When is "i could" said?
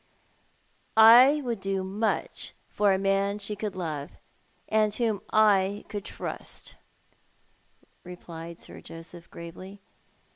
5.31-6.05